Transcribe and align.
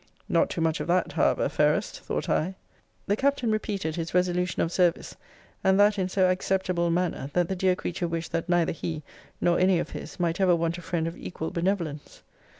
Not 0.27 0.49
too 0.49 0.61
much 0.61 0.79
of 0.79 0.87
that, 0.87 1.11
however, 1.11 1.47
fairest, 1.47 1.99
thought 1.99 2.27
I! 2.27 2.55
The 3.05 3.15
Captain 3.15 3.51
repeated 3.51 3.95
his 3.97 4.15
resolution 4.15 4.63
of 4.63 4.71
service, 4.71 5.15
and 5.63 5.79
that 5.79 5.99
in 5.99 6.09
so 6.09 6.27
acceptable 6.27 6.87
a 6.87 6.89
manner, 6.89 7.29
that 7.33 7.49
the 7.49 7.55
dear 7.55 7.75
creature 7.75 8.07
wished 8.07 8.31
that 8.31 8.49
neither 8.49 8.71
he, 8.71 9.03
nor 9.39 9.59
any 9.59 9.77
of 9.77 9.91
his, 9.91 10.19
might 10.19 10.41
ever 10.41 10.55
want 10.55 10.79
a 10.79 10.81
friend 10.81 11.05
of 11.07 11.15
equal 11.15 11.51
benevolence. 11.51 12.23